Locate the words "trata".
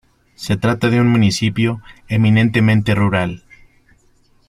0.57-0.89